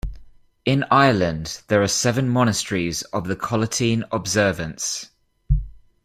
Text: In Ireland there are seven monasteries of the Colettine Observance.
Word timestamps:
In 0.65 0.83
Ireland 0.89 1.61
there 1.67 1.83
are 1.83 1.87
seven 1.87 2.27
monasteries 2.27 3.03
of 3.13 3.27
the 3.27 3.35
Colettine 3.35 4.03
Observance. 4.11 5.11